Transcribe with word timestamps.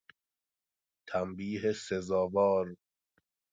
تنبیه 1.07 1.71
سزاوار 1.73 2.65